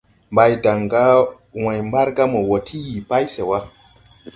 [0.31, 1.03] Mbaydan gà
[1.63, 3.57] wãy Mbargā mo wɔɔ ti yii pay se wa.